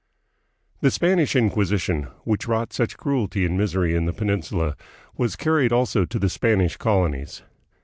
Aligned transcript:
The 0.79 0.89
Spanish 0.89 1.35
Inquisition, 1.35 2.07
which 2.23 2.47
wrought 2.47 2.73
such 2.73 2.97
cruelty 2.97 3.45
and 3.45 3.55
misery 3.55 3.93
in 3.93 4.05
the 4.05 4.13
Peninsula, 4.13 4.75
was 5.15 5.35
carried 5.35 5.71
also 5.71 6.05
to 6.05 6.17
the 6.17 6.27
Spanish 6.27 6.75
colonies. 6.75 7.43